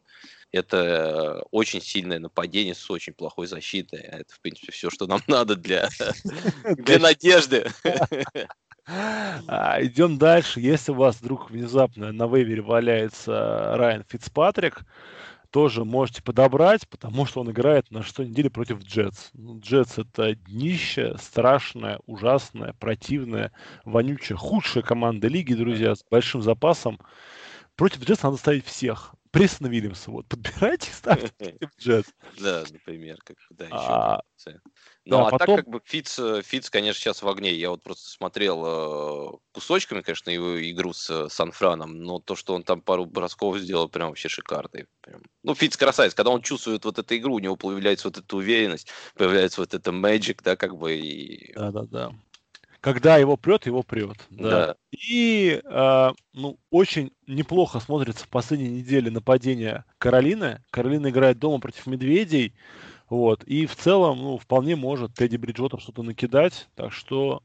[0.53, 4.00] это очень сильное нападение с очень плохой защитой.
[4.00, 5.88] А это, в принципе, все, что нам надо для,
[6.64, 7.66] для надежды.
[9.46, 10.59] А, идем дальше.
[10.59, 14.81] Если у вас вдруг внезапно на вейвере валяется Райан Фицпатрик,
[15.50, 19.30] тоже можете подобрать, потому что он играет на шестой неделе против Джетс.
[19.34, 23.52] Ну, Джетс это днище, страшная, ужасная, противная,
[23.84, 26.98] вонючая, худшая команда лиги, друзья, с большим запасом.
[27.76, 29.14] Против Джетс надо ставить всех.
[29.30, 30.10] Престона Вильямса.
[30.10, 32.06] Вот, подбирайте и ставьте Джет.
[32.38, 33.76] Да, например, как да, еще.
[33.76, 34.20] А,
[35.04, 37.52] ну, а, так как бы Фиц, э, Фиц, конечно, сейчас в огне.
[37.54, 42.54] Я вот просто смотрел э, кусочками, конечно, его игру с э, Сан-Франом, но то, что
[42.54, 44.86] он там пару бросков сделал, прям вообще шикарный.
[45.42, 46.14] Ну, Фиц красавец.
[46.14, 49.90] Когда он чувствует вот эту игру, у него появляется вот эта уверенность, появляется вот это
[49.90, 50.96] magic, да, как бы.
[50.96, 51.52] И...
[51.54, 52.12] Да-да-да
[52.80, 54.16] когда его прет, его прет.
[54.30, 54.50] Да.
[54.50, 54.76] да.
[54.90, 60.62] И э, ну, очень неплохо смотрится в последней неделе нападение Каролины.
[60.70, 62.54] Каролина играет дома против Медведей.
[63.08, 63.44] Вот.
[63.44, 66.68] И в целом, ну, вполне может Тедди Бриджуотер что-то накидать.
[66.74, 67.42] Так что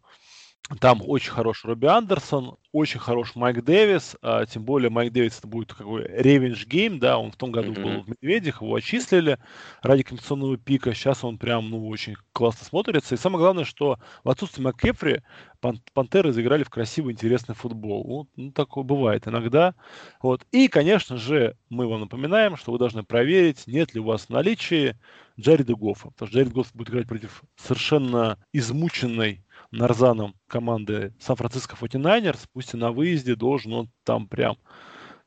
[0.79, 5.47] там очень хороший Робби Андерсон, очень хороший Майк Дэвис, а, тем более Майк Дэвис это
[5.47, 7.83] будет какой revenge game, да, он в том году mm-hmm.
[7.83, 9.37] был в Медведях, его отчислили
[9.83, 14.29] ради компенсационного пика, сейчас он прям, ну, очень классно смотрится, и самое главное, что в
[14.29, 15.23] отсутствии МакКэффри
[15.61, 19.75] пан- Пантеры заиграли в красивый, интересный футбол, вот, ну, такое бывает иногда,
[20.19, 24.23] вот, и, конечно же, мы вам напоминаем, что вы должны проверить, нет ли у вас
[24.23, 24.97] в наличии
[25.39, 29.43] Джареда Гоффа, потому что Джаред Гофф будет играть против совершенно измученной
[29.77, 34.57] Нарзаном команды Сан-Франциско 49 пусть и на выезде должен он там прям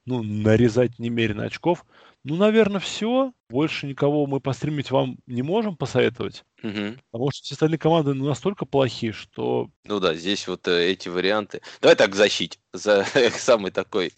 [0.08, 1.84] ну, нарезать немерено очков.
[2.24, 3.32] Ну, наверное, все.
[3.50, 6.44] Больше никого мы постримить вам не можем посоветовать.
[6.62, 6.96] Угу.
[7.10, 9.70] Потому что все остальные команды ну, настолько плохие, что...
[9.84, 11.60] Ну да, здесь вот э, эти варианты.
[11.80, 12.58] Давай так защить.
[12.72, 13.04] За
[13.36, 14.12] самый такой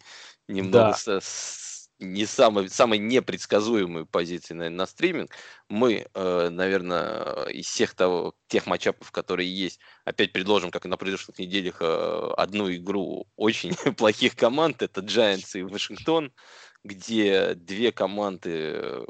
[0.48, 1.20] немного да.
[1.20, 1.20] с,
[2.00, 5.32] не самой, самой непредсказуемой позиции наверное, на стриминг.
[5.68, 10.96] Мы, э, наверное, из всех того, тех матчапов, которые есть, опять предложим, как и на
[10.96, 14.82] предыдущих неделях, э, одну игру очень плохих команд.
[14.82, 16.32] Это Giants и Вашингтон
[16.82, 19.04] где две команды,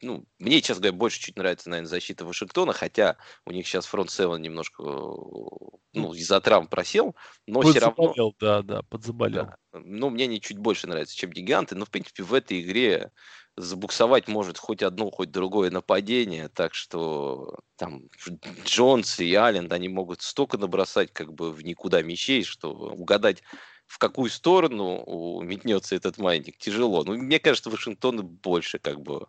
[0.00, 4.10] ну, мне, честно говоря, больше чуть нравится, наверное, защита Вашингтона, хотя у них сейчас фронт
[4.10, 7.14] 7 немножко, ну, из-за травм просел,
[7.46, 8.32] но все равно...
[8.40, 9.46] да, да, подзаболел.
[9.46, 13.12] Да, ну, мне они чуть больше нравятся, чем гиганты, но, в принципе, в этой игре
[13.56, 18.08] забуксовать может хоть одно, хоть другое нападение, так что там
[18.64, 23.42] Джонс и Аллен, они могут столько набросать как бы в никуда мячей, что угадать
[23.92, 27.04] в какую сторону метнется этот майник, тяжело.
[27.04, 29.26] Ну, мне кажется, Вашингтон больше как бы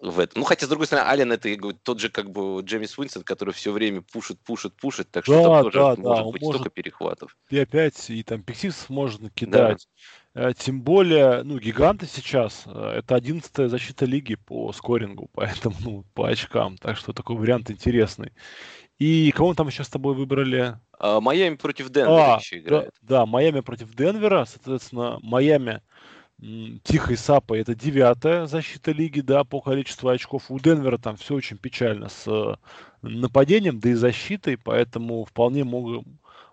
[0.00, 0.40] в этом.
[0.40, 1.48] Ну, хотя, с другой стороны, Ален это
[1.84, 5.42] тот же, как бы, Джеймис Уинсон, который все время пушит, пушит, пушит, так что да,
[5.44, 7.36] там тоже да, может да, быть может столько перехватов.
[7.48, 9.86] И опять, и там Пиксис можно кидать.
[10.34, 10.48] Да.
[10.48, 16.04] Э, тем более, ну, гиганты сейчас, э, это 11 защита лиги по скорингу, поэтому, ну,
[16.12, 18.32] по очкам, так что такой вариант интересный.
[18.98, 20.78] И кого мы там еще с тобой выбрали?
[20.98, 22.90] А, Майами против Денвера а, еще играет.
[23.02, 24.46] Да, да, Майами против Денвера.
[24.46, 25.82] Соответственно, Майами
[26.82, 30.50] Тихой Сапой это девятая защита лиги, да, по количеству очков.
[30.50, 32.56] У Денвера там все очень печально с э,
[33.02, 36.06] нападением, да и защитой, поэтому вполне могут,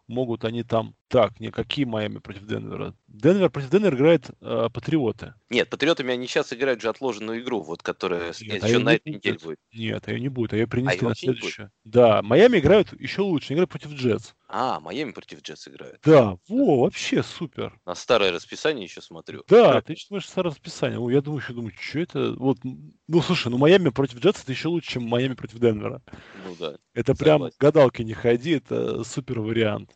[0.08, 0.96] могут они там...
[1.14, 2.96] Так, не, какие Майами против Денвера?
[3.08, 5.36] Денвер против Денвера играет э, Патриоты.
[5.52, 9.38] Нет, Патриотами они сейчас играют же отложенную игру, вот которая Нет, еще на этой неделе
[9.38, 9.60] будет.
[9.72, 11.72] Нет, ее не будет, а ее принесли а на следующую.
[11.84, 14.34] Да, Майами играют еще лучше, они играют против Джетс.
[14.48, 16.00] А, Майами против Джетс играют.
[16.04, 17.80] Да, во, вообще супер.
[17.86, 19.44] На старое расписание еще смотрю.
[19.48, 21.00] Да, ты смотришь старое расписание.
[21.14, 22.34] Я думаю, еще думаю, что это?
[22.34, 26.02] Вот, ну слушай, ну Майами против Джетс это еще лучше, чем Майами против Денвера.
[26.48, 26.76] Ну да.
[26.96, 29.92] Это прям гадалки не ходи, это супер вариант.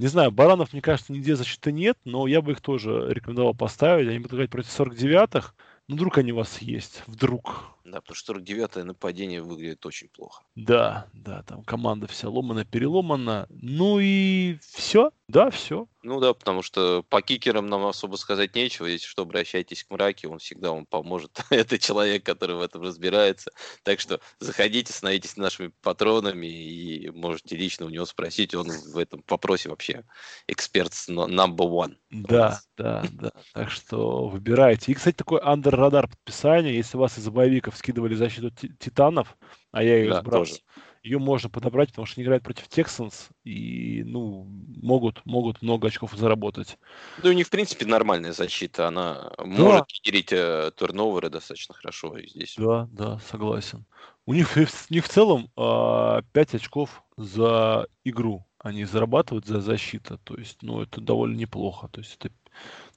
[0.00, 4.08] Не знаю, баранов, мне кажется, нигде защиты нет, но я бы их тоже рекомендовал поставить.
[4.08, 5.52] Они будут играть против 49-х.
[5.88, 7.02] Ну, вдруг они у вас есть.
[7.06, 7.76] Вдруг.
[7.84, 10.44] Да, потому что 49-е нападение выглядит очень плохо.
[10.54, 13.46] Да, да, там команда вся ломана, переломана.
[13.50, 15.86] Ну и все, да, все.
[16.02, 18.86] Ну да, потому что по кикерам нам особо сказать нечего.
[18.86, 21.40] Если что, обращайтесь к Мраке, он всегда вам поможет.
[21.50, 23.52] Это человек, который в этом разбирается.
[23.84, 28.54] Так что заходите, становитесь нашими патронами и можете лично у него спросить.
[28.54, 30.04] Он в этом вопросе вообще
[30.48, 31.96] эксперт number one.
[32.10, 33.30] Да, да, да.
[33.52, 34.90] Так что выбирайте.
[34.90, 36.74] И, кстати, такой андер-радар подписание.
[36.74, 39.36] Если вас из боевиков скидывали защиту титанов,
[39.70, 40.60] а я ее да, сбрал, тоже
[41.02, 44.44] ее можно подобрать, потому что они играют против Texans и, ну,
[44.82, 46.78] могут, могут много очков заработать.
[47.22, 48.88] Да, у них, в принципе, нормальная защита.
[48.88, 49.44] Она да.
[49.44, 52.54] может генерить э, турноверы достаточно хорошо здесь.
[52.58, 53.86] Да, да, согласен.
[54.26, 60.18] У них, у них в целом э, 5 очков за игру они зарабатывают за защиту.
[60.18, 61.88] То есть, ну, это довольно неплохо.
[61.88, 62.30] То есть, это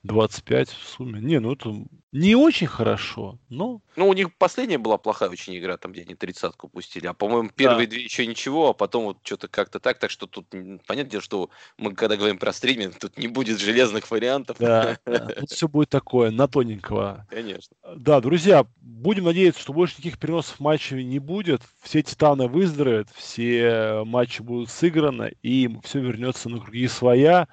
[0.04, 1.22] 25 в сумме.
[1.22, 1.74] Не, ну это
[2.12, 3.82] не очень хорошо, но...
[3.96, 7.08] Ну, у них последняя была плохая очень игра, там, где они тридцатку пустили.
[7.08, 7.91] А, по-моему, первые да.
[7.91, 10.00] две еще ничего, а потом вот что-то как-то так.
[10.00, 14.10] Так что тут, понятное дело, что мы, когда говорим про стриминг, тут не будет железных
[14.10, 14.58] вариантов.
[14.60, 15.28] Да, да.
[15.28, 17.28] тут все будет такое, на тоненького.
[17.30, 17.76] Конечно.
[17.96, 21.62] Да, друзья, будем надеяться, что больше никаких переносов матчей не будет.
[21.82, 27.48] Все титаны выздоровеют, все матчи будут сыграны, и все вернется на круги своя.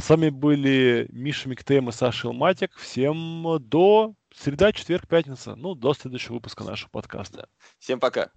[0.00, 2.74] С вами были Миша Миктейм и Саша Илматик.
[2.76, 5.54] Всем до среда, четверг, пятница.
[5.54, 7.48] Ну, до следующего выпуска нашего подкаста.
[7.78, 8.30] Всем пока.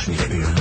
[0.00, 0.59] 是你的病人。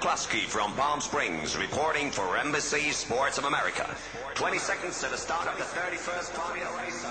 [0.00, 3.94] From Palm Springs, reporting for Embassy Sports of America.
[4.34, 7.04] 20 seconds to the start of the 31st Formula race.